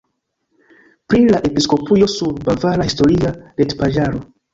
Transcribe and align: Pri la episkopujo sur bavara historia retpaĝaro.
Pri 1.13 1.19
la 1.35 1.41
episkopujo 1.49 2.07
sur 2.13 2.39
bavara 2.47 2.87
historia 2.89 3.35
retpaĝaro. 3.63 4.23